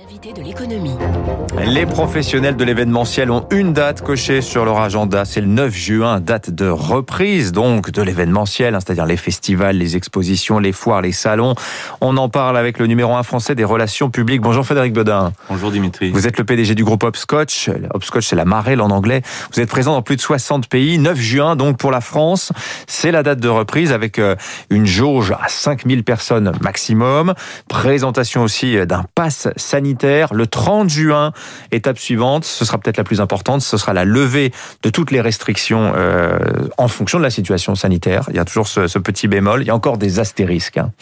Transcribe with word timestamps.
L'invité 0.00 0.32
de 0.32 0.42
l'économie. 0.42 0.94
Les 1.66 1.84
professionnels 1.84 2.54
de 2.54 2.62
l'événementiel 2.62 3.32
ont 3.32 3.48
une 3.50 3.72
date 3.72 4.00
cochée 4.00 4.42
sur 4.42 4.64
leur 4.64 4.78
agenda. 4.78 5.24
C'est 5.24 5.40
le 5.40 5.48
9 5.48 5.74
juin, 5.74 6.20
date 6.20 6.50
de 6.50 6.68
reprise 6.68 7.50
donc 7.50 7.90
de 7.90 8.02
l'événementiel, 8.02 8.76
hein, 8.76 8.78
c'est-à-dire 8.80 9.06
les 9.06 9.16
festivals, 9.16 9.76
les 9.76 9.96
expositions, 9.96 10.60
les 10.60 10.70
foires, 10.70 11.00
les 11.00 11.10
salons. 11.10 11.56
On 12.00 12.16
en 12.16 12.28
parle 12.28 12.56
avec 12.56 12.78
le 12.78 12.86
numéro 12.86 13.12
1 13.16 13.24
français 13.24 13.56
des 13.56 13.64
relations 13.64 14.08
publiques. 14.08 14.40
Bonjour 14.40 14.64
Frédéric 14.64 14.92
Bedin. 14.92 15.32
Bonjour 15.48 15.72
Dimitri. 15.72 16.12
Vous 16.12 16.28
êtes 16.28 16.38
le 16.38 16.44
PDG 16.44 16.76
du 16.76 16.84
groupe 16.84 17.02
Hopscotch. 17.02 17.68
Hopscotch, 17.92 18.28
c'est 18.28 18.36
la 18.36 18.44
marelle 18.44 18.80
en 18.80 18.90
anglais. 18.90 19.22
Vous 19.52 19.60
êtes 19.60 19.68
présent 19.68 19.94
dans 19.94 20.02
plus 20.02 20.14
de 20.14 20.20
60 20.20 20.68
pays. 20.68 20.98
9 20.98 21.18
juin, 21.18 21.56
donc 21.56 21.76
pour 21.76 21.90
la 21.90 22.02
France, 22.02 22.52
c'est 22.86 23.10
la 23.10 23.24
date 23.24 23.40
de 23.40 23.48
reprise 23.48 23.90
avec 23.90 24.20
euh, 24.20 24.36
une 24.70 24.86
jauge 24.86 25.32
à 25.32 25.48
5000 25.48 26.04
personnes 26.04 26.52
maximum. 26.60 27.34
Présentation 27.68 28.44
aussi 28.44 28.76
d'un 28.86 29.04
pass 29.16 29.48
sanitaire 29.56 29.87
le 30.32 30.46
30 30.46 30.88
juin, 30.88 31.32
étape 31.72 31.98
suivante, 31.98 32.44
ce 32.44 32.64
sera 32.64 32.78
peut-être 32.78 32.96
la 32.96 33.04
plus 33.04 33.20
importante, 33.20 33.62
ce 33.62 33.76
sera 33.76 33.92
la 33.92 34.04
levée 34.04 34.52
de 34.82 34.90
toutes 34.90 35.10
les 35.10 35.20
restrictions 35.20 35.92
euh, 35.96 36.38
en 36.76 36.88
fonction 36.88 37.18
de 37.18 37.24
la 37.24 37.30
situation 37.30 37.74
sanitaire. 37.74 38.24
Il 38.28 38.36
y 38.36 38.38
a 38.38 38.44
toujours 38.44 38.68
ce, 38.68 38.98
petit 38.98 39.28
bémol. 39.28 39.62
Il 39.62 39.66
y 39.66 39.70
a 39.70 39.74
encore 39.74 39.98
des 39.98 40.18
astérisques. 40.18 40.78
Hein. 40.78 40.92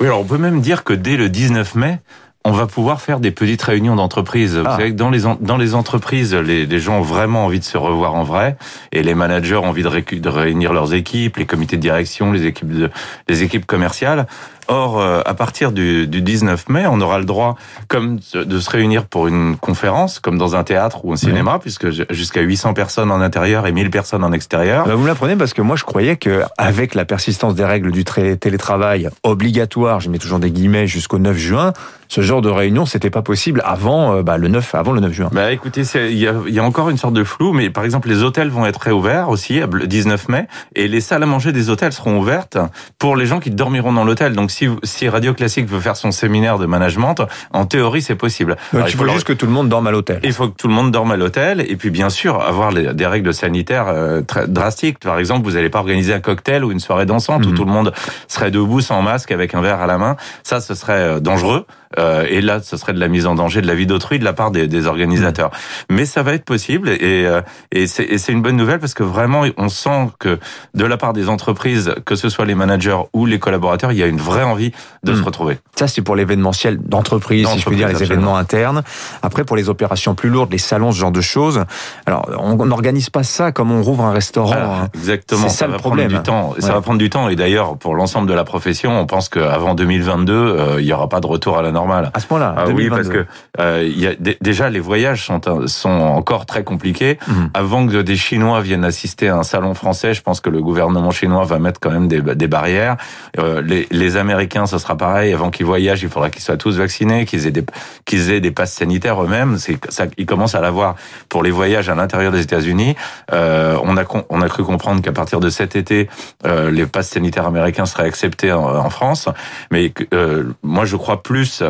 Oui, 0.00 0.06
alors 0.06 0.20
on 0.20 0.24
peut 0.24 0.38
même 0.38 0.60
dire 0.60 0.84
que 0.84 0.92
dès 0.92 1.16
le 1.16 1.28
19 1.28 1.74
mai, 1.74 1.98
on 2.44 2.52
va 2.52 2.66
pouvoir 2.66 3.02
faire 3.02 3.20
des 3.20 3.30
petites 3.30 3.62
réunions 3.62 3.96
d'entreprise. 3.96 4.56
Vous 4.56 4.64
ah. 4.66 4.76
savez 4.76 4.90
que 4.90 4.96
dans 4.96 5.10
les, 5.10 5.22
dans 5.40 5.58
les 5.58 5.74
entreprises, 5.74 6.34
les, 6.34 6.64
les, 6.64 6.80
gens 6.80 6.98
ont 6.98 7.02
vraiment 7.02 7.44
envie 7.44 7.58
de 7.58 7.64
se 7.64 7.76
revoir 7.76 8.14
en 8.14 8.22
vrai 8.22 8.56
et 8.92 9.02
les 9.02 9.14
managers 9.14 9.56
ont 9.56 9.68
envie 9.68 9.82
de, 9.82 10.18
de 10.18 10.28
réunir 10.28 10.72
leurs 10.72 10.94
équipes, 10.94 11.36
les 11.36 11.44
comités 11.44 11.76
de 11.76 11.82
direction, 11.82 12.32
les 12.32 12.46
équipes, 12.46 12.72
de, 12.72 12.90
les 13.28 13.42
équipes 13.42 13.66
commerciales. 13.66 14.26
Or, 14.70 15.00
euh, 15.00 15.20
à 15.26 15.34
partir 15.34 15.72
du, 15.72 16.06
du, 16.06 16.22
19 16.22 16.68
mai, 16.68 16.84
on 16.86 17.00
aura 17.00 17.18
le 17.18 17.24
droit 17.24 17.56
comme 17.88 18.20
de 18.32 18.60
se 18.60 18.70
réunir 18.70 19.04
pour 19.04 19.26
une 19.26 19.56
conférence, 19.56 20.20
comme 20.20 20.38
dans 20.38 20.54
un 20.54 20.62
théâtre 20.62 21.04
ou 21.04 21.12
un 21.12 21.16
cinéma, 21.16 21.58
puisque 21.58 21.90
jusqu'à 22.12 22.40
800 22.40 22.72
personnes 22.72 23.10
en 23.10 23.20
intérieur 23.20 23.66
et 23.66 23.72
1000 23.72 23.90
personnes 23.90 24.22
en 24.22 24.30
extérieur. 24.30 24.86
Bah, 24.86 24.94
vous 24.94 25.02
me 25.02 25.08
l'apprenez 25.08 25.34
parce 25.34 25.54
que 25.54 25.62
moi, 25.62 25.74
je 25.74 25.82
croyais 25.82 26.16
que 26.16 26.42
avec 26.56 26.94
la 26.94 27.04
persistance 27.04 27.56
des 27.56 27.64
règles 27.64 27.90
du 27.90 28.04
télétravail 28.04 29.10
obligatoire, 29.24 29.98
je 29.98 30.08
mets 30.08 30.18
toujours 30.18 30.38
des 30.38 30.52
guillemets, 30.52 30.86
jusqu'au 30.86 31.18
9 31.18 31.36
juin, 31.36 31.72
ce 32.10 32.22
genre 32.22 32.42
de 32.42 32.48
réunion, 32.48 32.86
c'était 32.86 33.08
pas 33.08 33.22
possible 33.22 33.62
avant 33.64 34.16
euh, 34.16 34.22
bah, 34.22 34.36
le 34.36 34.48
9, 34.48 34.74
avant 34.74 34.92
le 34.92 35.00
9 35.00 35.12
juin. 35.12 35.30
Bah, 35.32 35.52
écoutez, 35.52 35.82
il 35.94 36.18
y 36.18 36.26
a, 36.26 36.34
y 36.48 36.58
a, 36.58 36.64
encore 36.64 36.90
une 36.90 36.96
sorte 36.96 37.14
de 37.14 37.22
flou, 37.22 37.52
mais 37.52 37.70
par 37.70 37.84
exemple, 37.84 38.08
les 38.08 38.24
hôtels 38.24 38.50
vont 38.50 38.66
être 38.66 38.80
réouverts 38.80 39.28
aussi 39.28 39.60
le 39.60 39.86
19 39.86 40.28
mai, 40.28 40.48
et 40.74 40.88
les 40.88 41.00
salles 41.00 41.22
à 41.22 41.26
manger 41.26 41.52
des 41.52 41.70
hôtels 41.70 41.92
seront 41.92 42.18
ouvertes 42.18 42.58
pour 42.98 43.16
les 43.16 43.26
gens 43.26 43.38
qui 43.38 43.50
dormiront 43.50 43.92
dans 43.92 44.04
l'hôtel. 44.04 44.34
Donc, 44.34 44.50
si, 44.60 44.68
si 44.82 45.08
Radio 45.08 45.32
Classique 45.32 45.66
veut 45.66 45.80
faire 45.80 45.96
son 45.96 46.10
séminaire 46.10 46.58
de 46.58 46.66
management, 46.66 47.14
en 47.52 47.64
théorie, 47.64 48.02
c'est 48.02 48.14
possible. 48.14 48.56
Donc, 48.72 48.84
il 48.88 48.96
faut, 48.96 49.08
juste 49.08 49.24
que 49.24 49.32
tout 49.32 49.46
le 49.46 49.52
monde 49.52 49.68
dorme 49.68 49.86
à 49.86 49.90
l'hôtel. 49.90 50.20
Il 50.22 50.32
faut 50.34 50.48
que 50.48 50.56
tout 50.56 50.68
le 50.68 50.74
monde 50.74 50.90
dorme 50.90 51.12
à 51.12 51.16
l'hôtel, 51.16 51.64
et 51.66 51.76
puis 51.76 51.90
bien 51.90 52.10
sûr 52.10 52.42
avoir 52.42 52.70
les, 52.70 52.92
des 52.92 53.06
règles 53.06 53.32
sanitaires 53.32 53.86
euh, 53.88 54.20
très 54.20 54.46
drastiques. 54.46 54.98
Par 54.98 55.18
exemple, 55.18 55.44
vous 55.44 55.52
n'allez 55.52 55.70
pas 55.70 55.78
organiser 55.78 56.12
un 56.12 56.20
cocktail 56.20 56.64
ou 56.64 56.72
une 56.72 56.80
soirée 56.80 57.06
dansante 57.06 57.46
où 57.46 57.50
mhm. 57.50 57.54
tout 57.54 57.64
le 57.64 57.72
monde 57.72 57.92
serait 58.28 58.50
debout 58.50 58.80
sans 58.80 59.00
masque 59.00 59.32
avec 59.32 59.54
un 59.54 59.62
verre 59.62 59.80
à 59.80 59.86
la 59.86 59.96
main. 59.96 60.16
Ça, 60.42 60.60
ce 60.60 60.74
serait 60.74 60.92
euh, 60.92 61.20
dangereux. 61.20 61.64
Euh, 61.98 62.24
et 62.28 62.40
là, 62.40 62.60
ce 62.62 62.76
serait 62.76 62.92
de 62.92 63.00
la 63.00 63.08
mise 63.08 63.26
en 63.26 63.34
danger 63.34 63.62
de 63.62 63.66
la 63.66 63.74
vie 63.74 63.86
d'autrui 63.86 64.20
de 64.20 64.24
la 64.24 64.32
part 64.32 64.52
des, 64.52 64.68
des 64.68 64.86
organisateurs. 64.86 65.50
Mmh. 65.50 65.94
Mais 65.94 66.04
ça 66.04 66.22
va 66.22 66.34
être 66.34 66.44
possible 66.44 66.88
et, 66.88 67.26
euh, 67.26 67.40
et 67.72 67.88
c'est 67.88 68.28
une 68.28 68.42
bonne 68.42 68.56
nouvelle 68.56 68.78
parce 68.78 68.94
que 68.94 69.02
vraiment, 69.02 69.44
on 69.56 69.68
sent 69.68 70.10
que 70.20 70.38
de 70.74 70.84
la 70.84 70.96
part 70.96 71.12
des 71.12 71.28
entreprises, 71.28 71.94
que 72.04 72.14
ce 72.14 72.28
soit 72.28 72.44
les 72.44 72.54
managers 72.54 72.98
ou 73.12 73.26
les 73.26 73.40
collaborateurs, 73.40 73.90
il 73.90 73.98
y 73.98 74.02
a 74.04 74.06
une 74.06 74.20
vraie 74.20 74.44
envie 74.50 74.72
de 75.02 75.14
se 75.14 75.20
mmh. 75.20 75.24
retrouver. 75.24 75.58
Ça, 75.76 75.88
c'est 75.88 76.02
pour 76.02 76.16
l'événementiel 76.16 76.78
d'entreprise, 76.78 77.48
si 77.48 77.58
je 77.58 77.64
puis 77.64 77.76
dire, 77.76 77.88
les 77.88 78.02
événements 78.02 78.36
internes. 78.36 78.82
Après, 79.22 79.44
pour 79.44 79.56
les 79.56 79.68
opérations 79.68 80.14
plus 80.14 80.28
lourdes, 80.28 80.52
les 80.52 80.58
salons, 80.58 80.92
ce 80.92 80.98
genre 80.98 81.12
de 81.12 81.20
choses. 81.20 81.64
Alors, 82.06 82.28
on 82.38 82.54
n'organise 82.66 83.10
pas 83.10 83.22
ça 83.22 83.52
comme 83.52 83.72
on 83.72 83.82
rouvre 83.82 84.04
un 84.04 84.12
restaurant. 84.12 84.54
Hein. 84.54 84.88
Exactement. 84.94 85.48
C'est 85.48 85.56
ça, 85.56 85.66
le 85.66 85.76
problème. 85.76 86.08
Du 86.08 86.20
temps. 86.20 86.54
Ça 86.58 86.72
va 86.72 86.80
prendre 86.80 86.98
du 86.98 87.10
temps. 87.10 87.28
Et 87.28 87.36
d'ailleurs, 87.36 87.76
pour 87.76 87.94
l'ensemble 87.94 88.28
de 88.28 88.34
la 88.34 88.44
profession, 88.44 89.00
on 89.00 89.06
pense 89.06 89.28
qu'avant 89.28 89.74
2022, 89.74 90.32
euh, 90.32 90.80
il 90.80 90.84
n'y 90.84 90.92
aura 90.92 91.08
pas 91.08 91.20
de 91.20 91.26
retour 91.26 91.58
à 91.58 91.62
la 91.62 91.72
normale. 91.72 92.10
À 92.14 92.20
ce 92.20 92.26
point-là. 92.26 92.54
Ah 92.56 92.64
oui, 92.68 92.88
parce 92.90 93.08
que 93.08 93.26
euh, 93.58 93.86
il 93.86 93.98
y 93.98 94.06
a 94.06 94.14
déjà 94.40 94.70
les 94.70 94.80
voyages 94.80 95.26
sont 95.26 95.40
sont 95.66 95.88
encore 95.88 96.46
très 96.46 96.64
compliqués. 96.64 97.18
Mhm. 97.26 97.50
Avant 97.54 97.86
que 97.86 98.02
des 98.02 98.16
Chinois 98.16 98.60
viennent 98.60 98.84
assister 98.84 99.28
à 99.28 99.36
un 99.36 99.42
salon 99.42 99.74
français, 99.74 100.14
je 100.14 100.22
pense 100.22 100.40
que 100.40 100.50
le 100.50 100.62
gouvernement 100.62 101.10
chinois 101.10 101.44
va 101.44 101.58
mettre 101.58 101.80
quand 101.80 101.90
même 101.90 102.08
des, 102.08 102.20
des 102.20 102.48
barrières. 102.48 102.96
Euh, 103.38 103.62
les, 103.62 103.86
les 103.90 104.16
Américains, 104.16 104.29
ça 104.66 104.78
sera 104.78 104.96
pareil. 104.96 105.32
Avant 105.32 105.50
qu'ils 105.50 105.66
voyagent, 105.66 106.02
il 106.02 106.08
faudra 106.08 106.30
qu'ils 106.30 106.42
soient 106.42 106.56
tous 106.56 106.78
vaccinés, 106.78 107.24
qu'ils 107.24 107.46
aient 107.46 107.50
des 107.50 107.64
qu'ils 108.04 108.30
aient 108.30 108.40
des 108.40 108.50
passes 108.50 108.72
sanitaires 108.72 109.22
eux-mêmes. 109.22 109.58
C'est 109.58 109.78
ça, 109.88 110.06
ils 110.16 110.26
commencent 110.26 110.54
à 110.54 110.60
l'avoir 110.60 110.96
pour 111.28 111.42
les 111.42 111.50
voyages 111.50 111.88
à 111.88 111.94
l'intérieur 111.94 112.32
des 112.32 112.42
États-Unis. 112.42 112.96
Euh, 113.32 113.76
on 113.82 113.96
a 113.96 114.04
on 114.28 114.40
a 114.40 114.48
cru 114.48 114.64
comprendre 114.64 115.02
qu'à 115.02 115.12
partir 115.12 115.40
de 115.40 115.50
cet 115.50 115.76
été, 115.76 116.08
euh, 116.46 116.70
les 116.70 116.86
passes 116.86 117.08
sanitaires 117.08 117.46
américains 117.46 117.86
seraient 117.86 118.06
acceptés 118.06 118.52
en, 118.52 118.64
en 118.64 118.90
France. 118.90 119.28
Mais 119.70 119.92
euh, 120.14 120.44
moi, 120.62 120.84
je 120.84 120.96
crois 120.96 121.22
plus 121.22 121.62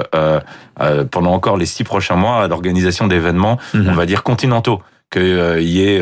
pendant 1.11 1.33
encore 1.33 1.57
les 1.57 1.67
six 1.67 1.85
prochains 1.85 2.17
mois 2.17 2.45
à 2.45 2.49
l'organisation 2.49 3.07
d'événements, 3.07 3.59
mhm. 3.75 3.89
on 3.89 3.95
va 3.95 4.07
dire 4.07 4.23
continentaux 4.23 4.81
qu'il 5.11 5.23
euh, 5.23 5.61
y 5.61 5.83
ait 5.83 6.01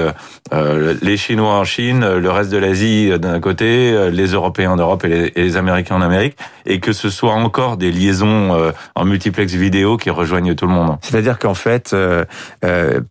euh, 0.53 0.95
les 1.03 1.17
Chinois 1.17 1.55
en 1.55 1.65
Chine, 1.65 2.07
le 2.07 2.31
reste 2.31 2.51
de 2.51 2.59
l'Asie 2.59 3.11
d'un 3.19 3.41
côté, 3.41 4.11
les 4.11 4.27
Européens 4.29 4.73
en 4.73 4.77
Europe 4.77 5.05
et 5.05 5.33
les, 5.35 5.57
Américains 5.57 5.97
en 5.97 6.03
Amérique, 6.03 6.37
et 6.67 6.81
que 6.81 6.93
ce 6.93 7.11
soit 7.11 7.33
encore 7.33 7.77
des 7.77 7.91
liaisons 7.91 8.73
en 8.95 9.05
multiplex 9.05 9.53
vidéo 9.55 9.97
qui 9.97 10.11
rejoignent 10.11 10.55
tout 10.55 10.67
le 10.67 10.73
monde. 10.73 10.97
C'est-à-dire 11.01 11.39
qu'en 11.39 11.55
fait, 11.55 11.95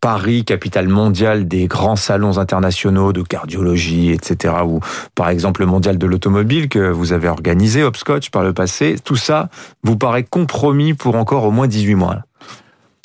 Paris, 0.01 0.45
capitale 0.45 0.87
mondiale 0.87 1.47
des 1.47 1.67
grands 1.67 1.95
salons 1.95 2.37
internationaux 2.37 3.13
de 3.13 3.21
cardiologie, 3.21 4.11
etc., 4.11 4.55
ou 4.65 4.79
par 5.15 5.29
exemple 5.29 5.61
le 5.61 5.67
mondial 5.67 5.97
de 5.97 6.07
l'automobile 6.07 6.69
que 6.69 6.89
vous 6.89 7.13
avez 7.13 7.27
organisé, 7.27 7.83
Hopscotch, 7.83 8.29
par 8.29 8.43
le 8.43 8.53
passé, 8.53 8.95
tout 9.03 9.15
ça 9.15 9.49
vous 9.83 9.97
paraît 9.97 10.23
compromis 10.23 10.93
pour 10.93 11.15
encore 11.15 11.43
au 11.43 11.51
moins 11.51 11.67
18 11.67 11.95
mois 11.95 12.15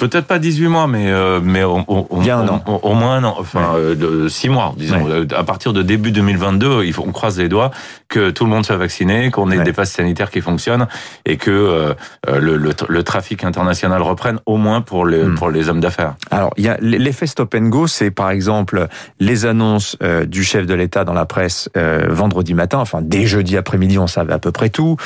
Peut-être 0.02 0.26
pas 0.26 0.40
18 0.40 0.66
mois, 0.66 0.88
mais 0.88 1.12
euh, 1.12 1.38
mais 1.40 1.62
au, 1.62 1.78
au, 1.86 2.08
au, 2.10 2.16
au, 2.82 2.94
moins 2.94 3.18
un 3.18 3.24
an, 3.24 3.36
enfin 3.38 3.74
euh, 3.76 4.28
6 4.28 4.48
mois, 4.48 4.74
disons. 4.76 5.08
Euh, 5.08 5.24
à 5.32 5.44
partir 5.44 5.72
de 5.72 5.80
début 5.80 6.10
2022, 6.10 6.82
il 6.82 6.92
faut 6.92 7.04
on 7.06 7.12
croise 7.12 7.38
les 7.38 7.48
doigts 7.48 7.70
que 8.08 8.30
tout 8.30 8.42
le 8.42 8.50
monde 8.50 8.66
soit 8.66 8.76
vacciné, 8.76 9.30
qu'on 9.30 9.52
ait 9.52 9.62
des 9.62 9.72
passes 9.72 9.92
sanitaires 9.92 10.32
qui 10.32 10.40
fonctionnent 10.40 10.88
et 11.24 11.36
que 11.36 11.52
euh, 11.52 11.94
le, 12.26 12.56
le, 12.56 12.72
le, 12.88 13.02
trafic 13.04 13.44
international 13.44 14.02
reprenne 14.02 14.40
au 14.44 14.56
moins 14.56 14.80
pour 14.80 15.06
les 15.06 15.22
hmm. 15.22 15.36
pour 15.36 15.50
les 15.50 15.68
hommes 15.68 15.78
d'affaires. 15.78 16.16
Alors 16.32 16.52
il 16.56 16.64
y 16.64 16.68
a 16.68 16.76
l'effet 16.80 17.28
stop 17.28 17.54
and 17.54 17.68
go, 17.68 17.86
c'est 17.86 18.10
par 18.10 18.30
exemple 18.30 18.88
les 19.20 19.46
annonces 19.46 19.96
du 20.26 20.42
chef 20.42 20.66
de 20.66 20.74
l'État 20.74 21.04
dans 21.04 21.14
la 21.14 21.26
presse 21.26 21.70
vendredi 22.08 22.54
matin, 22.54 22.78
enfin 22.78 22.98
dès 23.02 23.26
jeudi 23.26 23.56
après-midi, 23.56 24.00
on 24.00 24.08
savait 24.08 24.32
à 24.32 24.40
peu 24.40 24.50
près 24.50 24.68
tout. 24.68 24.96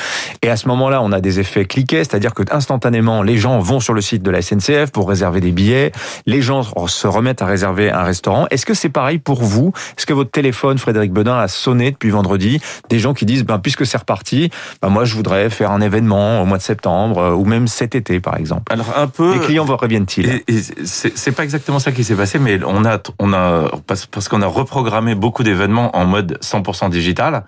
Et 0.41 0.49
à 0.49 0.57
ce 0.57 0.67
moment-là, 0.69 1.03
on 1.03 1.11
a 1.11 1.21
des 1.21 1.39
effets 1.39 1.65
cliquets, 1.65 2.03
c'est-à-dire 2.03 2.33
que 2.33 2.41
instantanément 2.51 3.21
les 3.21 3.37
gens 3.37 3.59
vont 3.59 3.79
sur 3.79 3.93
le 3.93 4.01
site 4.01 4.23
de 4.23 4.31
la 4.31 4.41
SNCF 4.41 4.86
pour 4.91 5.07
réserver 5.07 5.41
des 5.41 5.51
billets. 5.51 5.91
Les 6.25 6.41
gens 6.41 6.63
se 6.87 7.07
remettent 7.07 7.41
à 7.41 7.45
réserver 7.45 7.91
un 7.91 8.03
restaurant. 8.03 8.47
Est-ce 8.49 8.65
que 8.65 8.73
c'est 8.73 8.89
pareil 8.89 9.19
pour 9.19 9.43
vous? 9.43 9.73
Est-ce 9.97 10.05
que 10.05 10.13
votre 10.13 10.31
téléphone, 10.31 10.77
Frédéric 10.77 11.11
Bedin, 11.11 11.37
a 11.37 11.47
sonné 11.47 11.91
depuis 11.91 12.09
vendredi? 12.09 12.59
Des 12.89 12.99
gens 12.99 13.13
qui 13.13 13.25
disent, 13.25 13.43
ben, 13.43 13.59
puisque 13.59 13.85
c'est 13.85 13.97
reparti, 13.97 14.49
ben, 14.81 14.89
moi, 14.89 15.05
je 15.05 15.15
voudrais 15.15 15.49
faire 15.49 15.71
un 15.71 15.81
événement 15.81 16.41
au 16.41 16.45
mois 16.45 16.57
de 16.57 16.63
septembre 16.63 17.19
euh, 17.19 17.33
ou 17.33 17.45
même 17.45 17.67
cet 17.67 17.95
été, 17.95 18.19
par 18.19 18.37
exemple. 18.37 18.71
Alors, 18.71 18.93
un 18.95 19.07
peu. 19.07 19.33
Les 19.33 19.39
clients 19.39 19.65
reviennent-ils? 19.65 20.41
C'est 20.85 21.31
pas 21.31 21.43
exactement 21.43 21.79
ça 21.79 21.91
qui 21.91 22.03
s'est 22.03 22.15
passé, 22.15 22.39
mais 22.39 22.59
on 22.65 22.85
a, 22.85 22.99
on 23.19 23.33
a, 23.33 23.71
parce 23.85 24.27
qu'on 24.27 24.41
a 24.41 24.47
reprogrammé 24.47 25.15
beaucoup 25.15 25.43
d'événements 25.43 25.95
en 25.95 26.05
mode 26.05 26.37
100% 26.41 26.89
digital. 26.89 27.43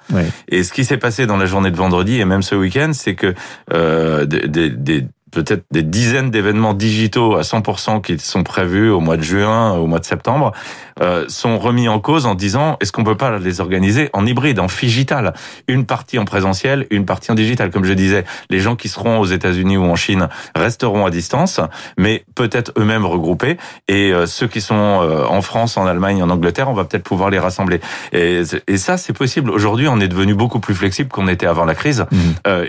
Et 0.47 0.63
ce 0.63 0.73
qui 0.73 0.85
s'est 0.85 0.97
passé 0.97 1.25
dans 1.25 1.37
la 1.37 1.45
journée 1.45 1.71
de 1.71 1.77
vendredi 1.77 2.19
et 2.19 2.25
même 2.25 2.41
ce 2.41 2.55
week-end, 2.55 2.91
c'est 2.93 3.15
que 3.15 3.33
euh, 3.73 4.25
des, 4.25 4.69
des, 4.69 5.05
peut-être 5.31 5.63
des 5.71 5.83
dizaines 5.83 6.31
d'événements 6.31 6.73
digitaux 6.73 7.35
à 7.35 7.41
100% 7.41 8.01
qui 8.01 8.17
sont 8.19 8.43
prévus 8.43 8.89
au 8.89 8.99
mois 8.99 9.17
de 9.17 9.21
juin, 9.21 9.73
au 9.73 9.87
mois 9.87 9.99
de 9.99 10.05
septembre, 10.05 10.51
euh, 11.01 11.25
sont 11.27 11.57
remis 11.57 11.87
en 11.87 11.99
cause 11.99 12.25
en 12.25 12.35
disant 12.35 12.77
est-ce 12.81 12.91
qu'on 12.91 13.03
peut 13.03 13.17
pas 13.17 13.37
les 13.39 13.61
organiser 13.61 14.09
en 14.13 14.25
hybride, 14.25 14.59
en 14.59 14.67
figital, 14.67 15.33
une 15.67 15.85
partie 15.85 16.19
en 16.19 16.25
présentiel, 16.25 16.87
une 16.89 17.05
partie 17.05 17.31
en 17.31 17.35
digital. 17.35 17.71
Comme 17.71 17.85
je 17.85 17.93
disais, 17.93 18.25
les 18.49 18.59
gens 18.59 18.75
qui 18.75 18.89
seront 18.89 19.19
aux 19.19 19.25
États-Unis 19.25 19.77
ou 19.77 19.85
en 19.85 19.95
Chine 19.95 20.27
resteront 20.55 21.05
à 21.05 21.09
distance, 21.09 21.59
mais 21.97 22.25
peut-être 22.35 22.71
eux-mêmes 22.77 23.05
regroupés, 23.05 23.57
et 23.87 24.11
euh, 24.11 24.25
ceux 24.25 24.47
qui 24.47 24.61
sont 24.61 24.75
euh, 24.75 25.25
en 25.25 25.41
France, 25.41 25.77
en 25.77 25.85
Allemagne, 25.85 26.21
en 26.21 26.29
Angleterre, 26.29 26.69
on 26.69 26.73
va 26.73 26.85
peut-être 26.85 27.03
pouvoir 27.03 27.29
les 27.29 27.39
rassembler. 27.39 27.79
Et, 28.11 28.41
et 28.67 28.77
ça, 28.77 28.97
c'est 28.97 29.13
possible. 29.13 29.51
Aujourd'hui, 29.51 29.87
on 29.87 29.99
est 29.99 30.07
devenu 30.07 30.33
beaucoup 30.33 30.59
plus 30.59 30.75
flexible 30.75 31.09
qu'on 31.09 31.27
était 31.27 31.47
avant 31.47 31.65
la 31.65 31.75
crise, 31.75 32.05
mmh. 32.11 32.17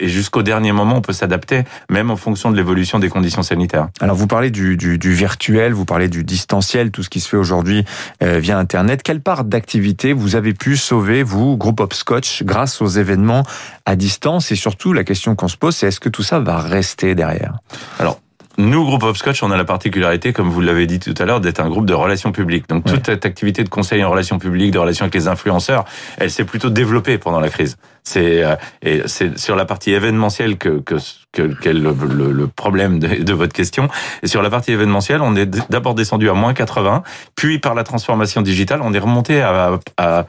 et 0.01 0.09
jusqu'au 0.09 0.43
dernier 0.43 0.73
moment, 0.73 0.97
on 0.97 1.01
peut 1.01 1.13
s'adapter, 1.13 1.65
même 1.89 2.11
en 2.11 2.17
fonction 2.17 2.50
de 2.51 2.57
l'évolution 2.57 2.99
des 2.99 3.09
conditions 3.09 3.43
sanitaires. 3.43 3.89
Alors 4.01 4.17
vous 4.17 4.27
parlez 4.27 4.51
du, 4.51 4.77
du, 4.77 4.99
du, 4.99 5.13
virtuel, 5.13 5.73
vous 5.73 5.85
parlez 5.85 6.09
du 6.09 6.25
distanciel, 6.25 6.91
tout 6.91 7.03
ce 7.03 7.11
qui 7.11 7.21
se 7.21 7.29
fait 7.29 7.37
aujourd'hui 7.37 7.85
euh, 8.23 8.39
via 8.39 8.59
Internet. 8.59 9.03
Quelle 9.03 9.21
part 9.21 9.45
d'activité 9.45 10.13
vous 10.13 10.37
avez 10.37 10.55
pu 10.55 10.77
sauver, 10.77 11.23
vous, 11.23 11.57
groupe 11.57 11.81
Hopscotch, 11.81 12.43
grâce 12.43 12.81
aux 12.83 12.89
événements 12.89 13.45
à 13.87 13.97
distance? 13.97 14.53
Et 14.53 14.57
surtout, 14.57 14.93
la 14.93 15.05
question 15.05 15.35
qu'on 15.35 15.49
se 15.49 15.57
pose, 15.57 15.77
c'est 15.77 15.89
est-ce 15.89 16.01
que 16.01 16.09
tout 16.09 16.23
ça 16.23 16.39
va 16.39 16.59
rester 16.59 17.15
derrière? 17.15 17.59
Alors, 17.99 18.21
nous, 18.61 18.85
groupe 18.85 19.05
Hopscotch, 19.05 19.43
on 19.43 19.51
a 19.51 19.57
la 19.57 19.65
particularité, 19.65 20.33
comme 20.33 20.51
vous 20.51 20.61
l'avez 20.61 20.87
dit 20.87 20.99
tout 20.99 21.15
à 21.19 21.25
l'heure, 21.25 21.41
d'être 21.41 21.61
un 21.61 21.71
groupe 21.71 21.87
de 21.87 21.95
relations 21.95 22.31
publiques. 22.31 22.69
Donc 22.69 22.85
toute 22.85 23.07
cette 23.07 23.25
activité 23.25 23.65
de 23.65 23.71
conseil 23.71 24.05
en 24.05 24.11
relations 24.11 24.39
publiques, 24.39 24.73
de 24.73 24.79
relations 24.79 25.05
avec 25.05 25.15
les 25.15 25.29
influenceurs, 25.29 25.85
elle 26.19 26.31
s'est 26.31 26.45
plutôt 26.45 26.69
développée 26.69 27.17
pendant 27.17 27.41
la 27.41 27.49
crise. 27.49 27.79
C'est 28.03 28.43
euh, 28.45 28.57
et 28.83 29.03
c'est 29.07 29.39
sur 29.39 29.57
la 29.57 29.65
partie 29.65 29.93
événementielle 29.93 30.57
que 30.57 30.81
que 30.81 30.97
qu'est 31.33 31.73
le, 31.73 31.93
le, 31.93 32.47
problème 32.49 32.99
de, 32.99 33.23
de, 33.23 33.33
votre 33.33 33.53
question. 33.53 33.89
Et 34.23 34.27
sur 34.27 34.43
la 34.43 34.51
partie 34.51 34.73
événementielle, 34.73 35.21
on 35.23 35.37
est 35.37 35.47
d'abord 35.71 35.95
descendu 35.95 36.29
à 36.29 36.35
moins 36.35 36.55
80, 36.55 37.03
puis 37.37 37.59
par 37.59 37.75
la 37.75 37.85
transformation 37.85 38.43
digitale, 38.43 38.81
on 38.83 38.93
est 38.93 38.99
remonté 38.99 39.41
à, 39.41 39.79
à 39.97 40.27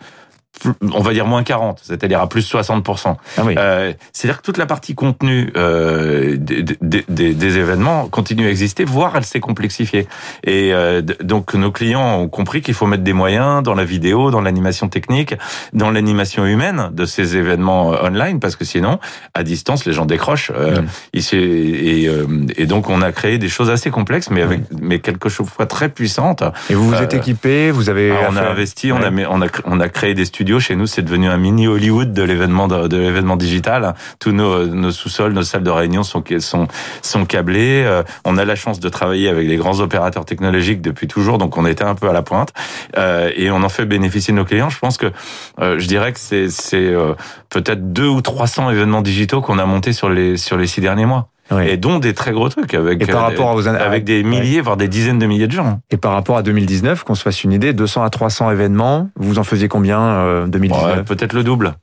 on 0.93 1.01
va 1.01 1.13
dire 1.13 1.25
moins 1.25 1.43
40, 1.43 1.79
c'est-à-dire 1.81 2.21
à 2.21 2.29
plus 2.29 2.51
60%. 2.51 3.15
Ah 3.37 3.41
oui. 3.43 3.55
euh, 3.57 3.93
c'est-à-dire 4.13 4.41
que 4.41 4.45
toute 4.45 4.57
la 4.57 4.65
partie 4.65 4.95
contenu 4.95 5.51
euh, 5.55 6.37
des, 6.37 6.63
des, 6.63 7.33
des, 7.33 7.57
événements 7.57 8.07
continue 8.07 8.45
à 8.45 8.49
exister, 8.49 8.83
voire 8.83 9.15
elle 9.15 9.23
s'est 9.23 9.39
complexifiée. 9.39 10.07
Et 10.43 10.73
euh, 10.73 11.01
donc 11.01 11.53
nos 11.53 11.71
clients 11.71 12.19
ont 12.19 12.27
compris 12.27 12.61
qu'il 12.61 12.73
faut 12.73 12.85
mettre 12.85 13.03
des 13.03 13.13
moyens 13.13 13.63
dans 13.63 13.73
la 13.73 13.85
vidéo, 13.85 14.29
dans 14.29 14.41
l'animation 14.41 14.87
technique, 14.87 15.35
dans 15.73 15.89
l'animation 15.89 16.45
humaine 16.45 16.89
de 16.91 17.05
ces 17.05 17.37
événements 17.37 17.93
euh, 17.93 18.07
online, 18.07 18.39
parce 18.39 18.55
que 18.55 18.65
sinon, 18.65 18.99
à 19.33 19.43
distance, 19.43 19.85
les 19.85 19.93
gens 19.93 20.05
décrochent. 20.05 20.51
Euh, 20.55 20.81
mm. 20.81 20.87
et, 21.13 22.07
euh, 22.07 22.25
et, 22.57 22.65
donc 22.65 22.89
on 22.89 23.01
a 23.01 23.11
créé 23.11 23.37
des 23.37 23.49
choses 23.49 23.69
assez 23.69 23.89
complexes, 23.89 24.29
mais 24.29 24.41
avec 24.41 24.61
mais 24.79 24.99
quelque 24.99 25.29
chose 25.29 25.47
de 25.59 25.65
très 25.65 25.89
puissante. 25.89 26.43
Et 26.69 26.75
vous 26.75 26.89
vous 26.89 27.01
êtes 27.01 27.13
équipé, 27.13 27.71
vous 27.71 27.89
avez 27.89 28.11
on 28.29 28.35
a 28.35 28.41
investi, 28.41 28.91
on 28.91 29.01
a 29.01 29.11
on 29.29 29.41
a 29.41 29.47
on 29.65 29.79
a 29.79 29.89
créé 29.89 30.13
des 30.13 30.25
studios 30.25 30.40
chez 30.59 30.75
nous, 30.75 30.87
c'est 30.87 31.01
devenu 31.01 31.27
un 31.29 31.37
mini 31.37 31.67
Hollywood 31.67 32.13
de 32.13 32.23
l'événement 32.23 32.67
de, 32.67 32.97
l'événement 32.97 33.37
digital. 33.37 33.95
Tous 34.19 34.31
nos, 34.31 34.65
nos 34.65 34.91
sous-sols, 34.91 35.33
nos 35.33 35.43
salles 35.43 35.63
de 35.63 35.69
réunion 35.69 36.03
sont 36.03 36.23
sont 36.39 36.67
sont 37.01 37.25
câblés. 37.25 37.83
Euh, 37.85 38.03
on 38.25 38.37
a 38.37 38.45
la 38.45 38.55
chance 38.55 38.79
de 38.79 38.89
travailler 38.89 39.29
avec 39.29 39.47
les 39.47 39.57
grands 39.57 39.79
opérateurs 39.79 40.25
technologiques 40.25 40.81
depuis 40.81 41.07
toujours, 41.07 41.37
donc 41.37 41.57
on 41.57 41.65
était 41.65 41.83
un 41.83 41.95
peu 41.95 42.09
à 42.09 42.13
la 42.13 42.21
pointe 42.21 42.53
euh, 42.97 43.31
et 43.35 43.51
on 43.51 43.63
en 43.63 43.69
fait 43.69 43.85
bénéficier 43.85 44.33
nos 44.33 44.45
clients. 44.45 44.69
Je 44.69 44.79
pense 44.79 44.97
que 44.97 45.11
euh, 45.59 45.79
je 45.79 45.87
dirais 45.87 46.13
que 46.13 46.19
c'est 46.19 46.49
c'est 46.49 46.93
peut-être 47.49 47.93
deux 47.93 48.07
ou 48.07 48.21
300 48.21 48.71
événements 48.71 49.01
digitaux 49.01 49.41
qu'on 49.41 49.59
a 49.59 49.65
montés 49.65 49.93
sur 49.93 50.09
les 50.09 50.37
sur 50.37 50.57
les 50.57 50.67
six 50.67 50.81
derniers 50.81 51.05
mois. 51.05 51.30
Et 51.59 51.77
dont 51.77 51.99
des 51.99 52.13
très 52.13 52.31
gros 52.31 52.49
trucs 52.49 52.73
avec, 52.73 53.05
par 53.11 53.23
rapport 53.23 53.55
aux... 53.55 53.67
avec 53.67 54.03
des 54.03 54.23
milliers, 54.23 54.61
voire 54.61 54.77
des 54.77 54.87
dizaines 54.87 55.19
de 55.19 55.25
milliers 55.25 55.47
de 55.47 55.51
gens. 55.51 55.79
Et 55.89 55.97
par 55.97 56.13
rapport 56.13 56.37
à 56.37 56.43
2019, 56.43 57.03
qu'on 57.03 57.15
se 57.15 57.23
fasse 57.23 57.43
une 57.43 57.51
idée, 57.51 57.73
200 57.73 58.03
à 58.03 58.09
300 58.09 58.51
événements, 58.51 59.09
vous 59.15 59.39
en 59.39 59.43
faisiez 59.43 59.67
combien 59.67 59.99
euh, 59.99 60.47
2019 60.47 61.05
Peut-être 61.05 61.33
le 61.33 61.43
double. 61.43 61.73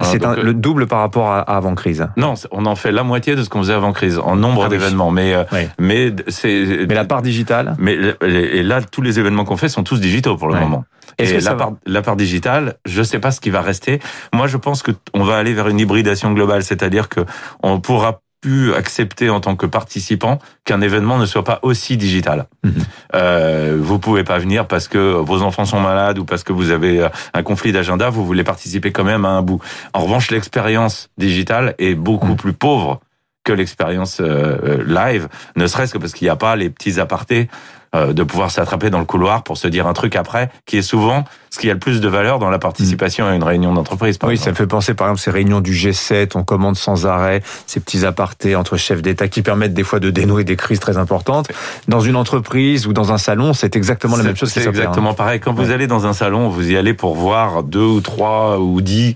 C'est 0.00 0.24
euh, 0.24 0.42
le 0.42 0.54
double 0.54 0.86
par 0.86 1.00
rapport 1.00 1.30
à, 1.30 1.40
avant 1.40 1.74
crise. 1.74 2.06
Non, 2.16 2.34
on 2.52 2.66
en 2.66 2.76
fait 2.76 2.92
la 2.92 3.02
moitié 3.02 3.34
de 3.34 3.42
ce 3.42 3.48
qu'on 3.48 3.60
faisait 3.60 3.72
avant 3.72 3.92
crise 3.92 4.18
en 4.18 4.36
nombre 4.36 4.64
ah 4.66 4.68
d'événements, 4.68 5.10
mais 5.10 5.34
euh, 5.34 5.44
mais 5.78 6.14
c'est 6.28 6.86
mais 6.88 6.94
la 6.94 7.04
part 7.04 7.22
digitale? 7.22 7.74
Mais 7.78 7.98
et 8.22 8.62
là, 8.62 8.80
tous 8.80 9.02
les 9.02 9.18
événements 9.18 9.44
qu'on 9.44 9.56
fait 9.56 9.68
sont 9.68 9.82
tous 9.82 10.00
digitaux 10.00 10.36
pour 10.36 10.48
le 10.48 10.60
moment. 10.60 10.84
Et 11.18 11.40
la 11.40 11.54
part, 11.54 11.72
la 11.84 12.02
part 12.02 12.14
digitale, 12.14 12.76
je 12.86 13.02
sais 13.02 13.18
pas 13.18 13.32
ce 13.32 13.40
qui 13.40 13.50
va 13.50 13.60
rester. 13.60 13.98
Moi, 14.32 14.46
je 14.46 14.56
pense 14.56 14.82
que 14.82 14.92
on 15.14 15.24
va 15.24 15.36
aller 15.36 15.52
vers 15.52 15.66
une 15.66 15.80
hybridation 15.80 16.32
globale, 16.32 16.62
c'est-à-dire 16.62 17.08
que 17.08 17.20
on 17.64 17.80
pourra 17.80 18.20
pu 18.40 18.72
accepter 18.74 19.30
en 19.30 19.40
tant 19.40 19.56
que 19.56 19.66
participant 19.66 20.38
qu'un 20.64 20.80
événement 20.80 21.18
ne 21.18 21.26
soit 21.26 21.44
pas 21.44 21.58
aussi 21.62 21.96
digital. 21.96 22.46
Mhm. 22.64 22.72
Euh, 23.14 23.78
vous 23.80 23.98
pouvez 23.98 24.24
pas 24.24 24.38
venir 24.38 24.66
parce 24.66 24.86
que 24.86 24.98
vos 24.98 25.42
enfants 25.42 25.64
sont 25.64 25.80
malades 25.80 26.18
ou 26.18 26.24
parce 26.24 26.44
que 26.44 26.52
vous 26.52 26.70
avez 26.70 27.00
euh, 27.00 27.08
un 27.34 27.42
conflit 27.42 27.72
d'agenda, 27.72 28.10
vous 28.10 28.24
voulez 28.24 28.44
participer 28.44 28.92
quand 28.92 29.04
même 29.04 29.24
à 29.24 29.30
un 29.30 29.42
bout. 29.42 29.60
En 29.92 30.00
revanche, 30.00 30.30
l'expérience 30.30 31.08
digitale 31.18 31.74
est 31.78 31.94
beaucoup 31.94 32.28
mhm. 32.28 32.36
plus 32.36 32.52
pauvre 32.52 33.00
que 33.48 33.52
l'expérience 33.54 34.20
euh, 34.20 34.58
euh, 34.62 34.84
live, 34.86 35.28
ne 35.56 35.66
serait-ce 35.66 35.94
que 35.94 35.98
parce 35.98 36.12
qu'il 36.12 36.26
n'y 36.26 36.30
a 36.30 36.36
pas 36.36 36.54
les 36.54 36.68
petits 36.68 37.00
apartés 37.00 37.48
euh, 37.96 38.12
de 38.12 38.22
pouvoir 38.22 38.50
s'attraper 38.50 38.90
dans 38.90 38.98
le 38.98 39.06
couloir 39.06 39.42
pour 39.42 39.56
se 39.56 39.66
dire 39.66 39.86
un 39.86 39.94
truc 39.94 40.16
après, 40.16 40.50
qui 40.66 40.76
est 40.76 40.82
souvent 40.82 41.24
ce 41.48 41.58
qui 41.58 41.70
a 41.70 41.72
le 41.72 41.78
plus 41.78 42.02
de 42.02 42.08
valeur 42.08 42.38
dans 42.38 42.50
la 42.50 42.58
participation 42.58 43.26
à 43.26 43.34
une 43.34 43.42
réunion 43.42 43.72
d'entreprise. 43.72 44.18
Oui, 44.22 44.36
ça 44.36 44.50
me 44.50 44.54
fait 44.54 44.66
penser 44.66 44.92
par 44.92 45.06
exemple 45.06 45.22
ces 45.22 45.30
réunions 45.30 45.62
du 45.62 45.72
G7, 45.72 46.32
on 46.34 46.44
commande 46.44 46.76
sans 46.76 47.06
arrêt, 47.06 47.42
ces 47.66 47.80
petits 47.80 48.04
apartés 48.04 48.54
entre 48.54 48.76
chefs 48.76 49.00
d'État 49.00 49.28
qui 49.28 49.40
permettent 49.40 49.72
des 49.72 49.84
fois 49.84 49.98
de 49.98 50.10
dénouer 50.10 50.44
des 50.44 50.56
crises 50.56 50.80
très 50.80 50.98
importantes. 50.98 51.48
Dans 51.88 52.00
une 52.00 52.16
entreprise 52.16 52.86
ou 52.86 52.92
dans 52.92 53.12
un 53.12 53.18
salon, 53.18 53.54
c'est 53.54 53.76
exactement 53.76 54.18
la 54.18 54.24
même 54.24 54.36
chose. 54.36 54.50
C'est 54.50 54.66
exactement 54.66 55.14
pareil. 55.14 55.40
Quand 55.40 55.54
vous 55.54 55.70
allez 55.70 55.86
dans 55.86 56.06
un 56.06 56.12
salon, 56.12 56.50
vous 56.50 56.70
y 56.70 56.76
allez 56.76 56.92
pour 56.92 57.14
voir 57.14 57.62
deux 57.62 57.80
ou 57.80 58.02
trois 58.02 58.58
ou 58.58 58.82
dix 58.82 59.14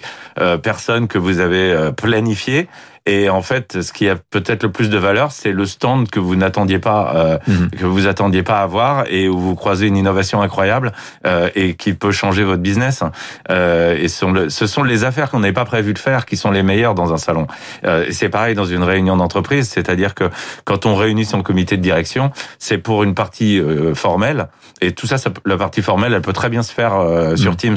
personnes 0.62 1.08
que 1.08 1.19
vous 1.19 1.40
avez 1.40 1.90
planifiées. 1.94 2.69
Et 3.07 3.29
en 3.29 3.43
fait, 3.43 3.83
ce 3.83 3.93
qui 3.93 4.09
a 4.09 4.17
peut-être 4.17 4.63
le 4.63 4.71
plus 4.71 4.89
de 4.89 4.99
valeur, 4.99 5.33
c'est 5.33 5.53
le 5.53 5.67
stand 5.67 6.09
que 6.09 6.21
vous 6.21 6.37
n'attendiez 6.37 6.79
pas, 6.79 7.13
euh, 7.17 7.39
mhm. 7.49 7.71
que 7.71 7.85
vous 7.85 8.07
attendiez 8.07 8.43
pas 8.43 8.61
à 8.61 8.67
voir, 8.67 9.05
et 9.09 9.29
où 9.29 9.39
vous 9.39 9.55
croisez 9.55 9.87
une 9.87 9.97
innovation 9.97 10.41
incroyable 10.41 10.93
euh, 11.27 11.49
et 11.55 11.75
qui 11.75 11.95
peut 11.95 12.13
changer 12.13 12.45
votre 12.45 12.63
business. 12.63 13.03
Euh, 13.51 13.97
et 13.99 14.09
ce 14.09 14.19
sont, 14.19 14.33
le, 14.33 14.51
ce 14.51 14.67
sont 14.67 14.85
les 14.85 15.05
affaires 15.05 15.31
qu'on 15.31 15.41
n'avait 15.41 15.53
pas 15.53 15.65
prévu 15.65 15.95
de 15.95 15.99
faire 15.99 16.27
qui 16.27 16.37
sont 16.37 16.51
les 16.51 16.63
meilleures 16.63 16.95
dans 16.95 17.13
un 17.13 17.17
salon. 17.17 17.47
Euh, 17.85 18.07
et 18.07 18.13
c'est 18.13 18.29
pareil 18.29 18.55
dans 18.55 18.65
une 18.65 18.83
réunion 18.83 19.17
d'entreprise, 19.17 19.69
c'est-à-dire 19.69 20.15
que 20.15 20.31
quand 20.65 20.87
on 20.87 20.95
réunit 20.95 21.25
son 21.25 21.43
comité 21.43 21.77
de 21.77 21.83
direction, 21.83 22.31
c'est 22.59 22.79
pour 22.79 23.03
une 23.03 23.15
partie 23.15 23.59
euh, 23.59 23.95
formelle, 23.95 24.49
et 24.81 24.93
tout 24.93 25.07
ça, 25.07 25.17
ça, 25.17 25.31
la 25.45 25.57
partie 25.57 25.81
formelle, 25.81 26.13
elle 26.13 26.23
peut 26.23 26.33
très 26.33 26.49
bien 26.49 26.63
se 26.63 26.73
faire 26.73 26.97
euh, 26.97 27.37
sur. 27.37 27.53
Teams. 27.57 27.77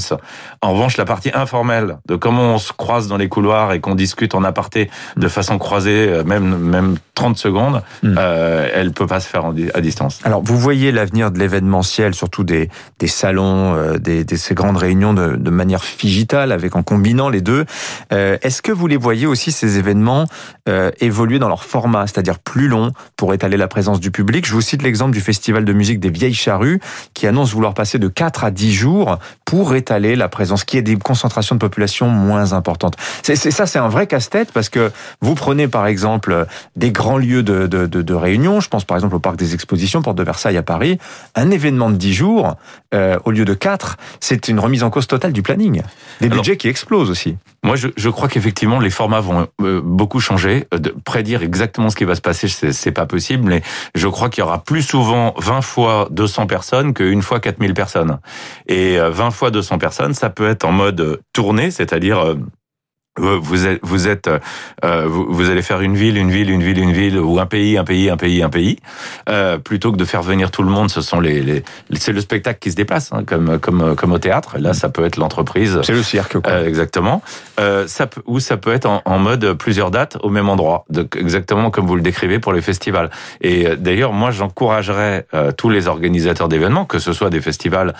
En 0.61 0.71
revanche, 0.73 0.97
la 0.97 1.05
partie 1.05 1.31
informelle 1.33 1.97
de 2.07 2.15
comment 2.15 2.55
on 2.55 2.57
se 2.57 2.71
croise 2.71 3.07
dans 3.07 3.17
les 3.17 3.27
couloirs 3.27 3.73
et 3.73 3.81
qu'on 3.81 3.93
discute 3.93 4.33
en 4.33 4.43
aparté 4.43 4.89
de 5.17 5.27
façon 5.27 5.57
croisée, 5.57 6.07
euh, 6.09 6.23
même 6.23 6.57
même 6.57 6.97
30 7.15 7.37
secondes, 7.37 7.81
hmm. 8.03 8.15
euh, 8.17 8.69
elle 8.73 8.91
peut 8.91 9.07
pas 9.07 9.21
se 9.21 9.27
faire 9.27 9.45
à 9.73 9.81
distance. 9.81 10.19
Alors, 10.23 10.43
vous 10.43 10.57
voyez 10.57 10.91
l'avenir 10.91 11.31
de 11.31 11.39
l'événementiel, 11.39 12.13
surtout 12.13 12.43
des, 12.43 12.69
des 12.99 13.07
salons, 13.07 13.73
euh, 13.73 13.97
des, 13.97 14.25
des, 14.25 14.37
ces 14.37 14.53
grandes 14.53 14.77
réunions 14.77 15.13
de, 15.13 15.35
de 15.35 15.49
manière 15.49 15.81
digitale, 15.99 16.51
avec 16.51 16.75
en 16.75 16.83
combinant 16.83 17.29
les 17.29 17.41
deux. 17.41 17.65
Euh, 18.11 18.37
Est-ce 18.41 18.61
que 18.61 18.71
vous 18.71 18.87
les 18.87 18.97
voyez 18.97 19.25
aussi 19.25 19.51
ces 19.51 19.77
événements 19.77 20.25
euh, 20.67 20.91
évoluer 20.99 21.39
dans 21.39 21.47
leur 21.47 21.63
format, 21.63 22.05
c'est-à-dire 22.05 22.37
plus 22.37 22.67
long 22.67 22.91
pour 23.15 23.33
étaler 23.33 23.55
la 23.55 23.69
présence 23.69 24.01
du 24.01 24.11
public? 24.11 24.45
Je 24.45 24.53
vous 24.53 24.61
cite 24.61 24.81
l'exemple 24.81 25.11
du 25.11 25.21
festival 25.21 25.63
de 25.63 25.73
musique 25.73 26.01
des 26.01 26.09
Vieilles 26.09 26.33
Charrues, 26.33 26.81
qui 27.13 27.27
annonce 27.27 27.53
vouloir 27.53 27.73
passer 27.73 27.97
de 27.97 28.09
4 28.09 28.43
à 28.43 28.51
10 28.51 28.73
jours 28.73 29.19
pour 29.45 29.73
étaler 29.75 30.17
la 30.17 30.27
présence, 30.27 30.65
qui 30.65 30.77
est 30.77 30.81
des 30.81 30.97
concentrations 30.97 31.55
de 31.55 31.61
population 31.61 32.09
moins 32.09 32.51
importantes. 32.51 32.95
C'est 33.23 33.35
ça, 33.35 33.65
c'est 33.65 33.79
un 33.79 33.87
vrai 33.87 34.05
casse-tête 34.07 34.51
parce 34.51 34.67
que 34.67 34.91
vous 35.21 35.35
prenez 35.35 35.67
par 35.67 35.87
exemple 35.87 36.45
des 36.75 36.91
grands 36.91 37.17
lieux 37.17 37.43
de, 37.43 37.67
de, 37.67 37.85
de, 37.85 38.01
de, 38.01 38.13
réunion, 38.13 38.59
je 38.59 38.69
pense 38.69 38.85
par 38.85 38.97
exemple 38.97 39.15
au 39.15 39.19
Parc 39.19 39.35
des 39.35 39.53
Expositions, 39.53 40.01
Porte 40.01 40.17
de 40.17 40.23
Versailles 40.23 40.57
à 40.57 40.63
Paris, 40.63 40.97
un 41.35 41.51
événement 41.51 41.89
de 41.89 41.95
10 41.95 42.13
jours 42.13 42.55
euh, 42.93 43.17
au 43.25 43.31
lieu 43.31 43.45
de 43.45 43.53
4, 43.53 43.97
c'est 44.19 44.47
une 44.47 44.59
remise 44.59 44.83
en 44.83 44.89
cause 44.89 45.07
totale 45.07 45.33
du 45.33 45.41
planning. 45.41 45.81
Des 46.21 46.29
budgets 46.29 46.57
qui 46.57 46.67
explosent 46.67 47.09
aussi. 47.09 47.37
Moi, 47.63 47.75
je, 47.75 47.87
je 47.97 48.09
crois 48.09 48.27
qu'effectivement, 48.27 48.79
les 48.79 48.89
formats 48.89 49.19
vont 49.19 49.47
euh, 49.61 49.81
beaucoup 49.83 50.19
changer. 50.19 50.67
De 50.71 50.95
prédire 51.03 51.41
exactement 51.43 51.89
ce 51.89 51.95
qui 51.95 52.05
va 52.05 52.15
se 52.15 52.21
passer, 52.21 52.47
c'est 52.47 52.91
pas 52.91 53.05
possible, 53.05 53.43
mais 53.43 53.61
je 53.95 54.07
crois 54.07 54.29
qu'il 54.29 54.43
y 54.43 54.45
aura 54.45 54.63
plus 54.63 54.81
souvent 54.81 55.33
20 55.37 55.61
fois 55.61 56.07
200 56.11 56.47
personnes 56.47 56.93
qu'une 56.93 57.21
fois 57.21 57.39
4000 57.39 57.73
personnes. 57.73 58.19
Et 58.67 58.97
20 58.97 59.27
euh, 59.27 59.31
fois 59.31 59.51
200 59.51 59.77
personnes, 59.77 60.13
ça 60.13 60.29
peut 60.29 60.47
être 60.47 60.65
en 60.65 60.71
mode 60.71 61.19
tournée, 61.33 61.71
c'est-à-dire 61.71 62.35
vous 63.17 63.65
êtes, 63.65 63.79
vous 63.83 64.07
êtes, 64.07 64.29
euh, 64.83 65.05
vous, 65.07 65.49
allez 65.49 65.61
faire 65.61 65.81
une 65.81 65.95
ville, 65.95 66.17
une 66.17 66.31
ville, 66.31 66.49
une 66.49 66.63
ville, 66.63 66.79
une 66.79 66.91
ville, 66.91 67.19
ou 67.19 67.39
un 67.39 67.45
pays, 67.45 67.77
un 67.77 67.83
pays, 67.83 68.09
un 68.09 68.17
pays, 68.17 68.43
un 68.43 68.49
pays, 68.49 68.77
euh, 69.29 69.57
plutôt 69.57 69.91
que 69.91 69.97
de 69.97 70.05
faire 70.05 70.21
venir 70.21 70.51
tout 70.51 70.63
le 70.63 70.69
monde. 70.69 70.89
Ce 70.89 71.01
sont 71.01 71.19
les, 71.19 71.41
les 71.41 71.63
c'est 71.93 72.11
le 72.11 72.21
spectacle 72.21 72.59
qui 72.59 72.71
se 72.71 72.75
déplace, 72.75 73.11
hein, 73.13 73.23
comme 73.25 73.59
comme 73.59 73.95
comme 73.95 74.11
au 74.11 74.19
théâtre. 74.19 74.57
Là, 74.59 74.73
ça 74.73 74.89
peut 74.89 75.05
être 75.05 75.17
l'entreprise. 75.17 75.79
C'est 75.83 75.93
le 75.93 76.03
cirque. 76.03 76.39
Quoi. 76.39 76.51
Euh, 76.51 76.67
exactement. 76.67 77.21
Euh, 77.59 77.87
ça 77.87 78.07
peut, 78.07 78.21
ou 78.25 78.39
ça 78.39 78.57
peut 78.57 78.73
être 78.73 78.85
en, 78.85 79.01
en, 79.05 79.17
mode 79.17 79.53
plusieurs 79.53 79.91
dates 79.91 80.17
au 80.21 80.29
même 80.29 80.49
endroit, 80.49 80.85
de, 80.89 81.07
exactement 81.17 81.71
comme 81.71 81.87
vous 81.87 81.95
le 81.95 82.01
décrivez 82.01 82.39
pour 82.39 82.53
les 82.53 82.61
festivals. 82.61 83.09
Et 83.41 83.65
euh, 83.65 83.75
d'ailleurs, 83.75 84.11
moi, 84.11 84.31
j'encouragerais 84.31 85.25
euh, 85.33 85.51
tous 85.51 85.69
les 85.69 85.87
organisateurs 85.87 86.49
d'événements, 86.49 86.85
que 86.85 86.99
ce 86.99 87.13
soit 87.13 87.29
des 87.29 87.41
festivals 87.41 87.93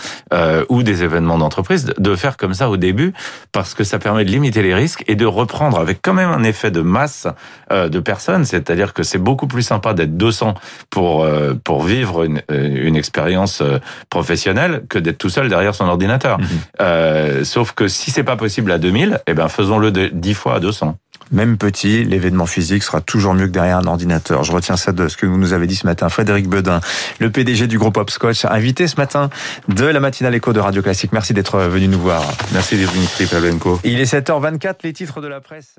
ou 0.70 0.84
des 0.84 1.04
événements 1.04 1.38
d'entreprise, 1.38 1.94
de 1.98 2.16
faire 2.16 2.38
comme 2.38 2.54
ça 2.54 2.70
au 2.70 2.78
début, 2.78 3.14
parce 3.52 3.74
que 3.74 3.84
ça 3.84 4.00
permet 4.00 4.26
de 4.26 4.30
limiter 4.30 4.62
les 4.62 4.74
risques 4.74 5.04
et 5.08 5.16
de 5.16 5.26
reprendre 5.26 5.80
avec 5.80 6.00
quand 6.02 6.14
même 6.14 6.30
un 6.30 6.44
effet 6.44 6.72
de 6.72 6.82
masse 6.82 7.28
euh, 7.72 7.90
de 7.90 8.00
personnes, 8.00 8.46
c'est-à-dire 8.46 8.94
que 8.94 9.04
c'est 9.04 9.18
beaucoup 9.18 9.48
plus 9.48 9.64
sympa 9.64 9.94
d'être 9.94 10.18
200 10.18 10.54
pour 10.90 11.24
euh, 11.24 11.54
pour 11.64 11.84
vivre 11.84 12.24
une, 12.24 12.42
euh, 12.52 12.88
une 12.88 12.96
expérience 12.96 13.62
professionnelle 14.10 14.84
que 14.90 15.00
d'être 15.00 15.18
tout 15.18 15.30
seul 15.30 15.50
derrière 15.50 15.76
son 15.76 15.86
ordinateur. 15.86 16.38
Mhm. 16.40 17.44
sauf 17.44 17.74
que 17.74 17.88
si 17.88 18.12
c'est 18.12 18.24
pas 18.24 18.36
possible 18.36 18.72
à 18.72 18.78
2000, 18.78 19.20
eh 19.28 19.34
ben 19.34 19.48
faisons-le 19.48 19.92
de 19.92 20.08
10 20.08 20.34
fois 20.34 20.56
à 20.56 20.60
200. 20.60 20.98
Même 21.32 21.58
petit, 21.58 22.04
l'événement 22.04 22.46
physique 22.46 22.84
sera 22.84 23.02
toujours 23.02 23.34
mieux 23.34 23.48
que 23.48 23.52
derrière 23.52 23.78
un 23.78 23.88
ordinateur. 23.88 24.44
Je 24.44 24.52
retiens 24.52 24.78
ça 24.78 24.92
de 24.92 25.08
ce 25.08 25.18
que 25.18 25.26
vous 25.26 25.38
nous 25.38 25.54
avez 25.54 25.68
dit 25.68 25.76
ce 25.76 25.86
matin. 25.86 26.10
Frédéric 26.10 26.48
Bedin, 26.48 26.82
le 27.20 27.30
PDG 27.30 27.68
du 27.68 27.78
groupe 27.78 27.98
Hopscotch, 27.98 28.46
invité 28.46 28.88
ce 28.88 28.98
matin 28.98 29.30
de 29.68 29.86
la 29.86 30.00
matinale 30.00 30.36
écho 30.36 30.54
de 30.54 30.60
Radio 30.60 30.82
Classique. 30.82 31.12
Merci 31.14 31.34
d'être 31.34 31.60
venu 31.60 31.88
nous 31.88 32.00
voir. 32.00 32.24
Merci 32.54 32.78
Dimitri 32.78 33.26
Pavlenko. 33.26 33.80
Il 33.84 34.00
est 34.00 34.12
7h24, 34.12 34.76
les 34.84 34.94
titres 34.94 35.22
de 35.22 35.28
la 35.28 35.42
presse. 35.42 35.76